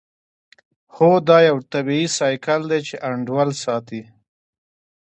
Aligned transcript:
هو 0.95 1.11
دا 1.27 1.37
یو 1.49 1.57
طبیعي 1.71 2.07
سایکل 2.17 2.61
دی 2.71 2.79
چې 2.87 2.95
انډول 3.07 3.49
ساتي 3.63 4.01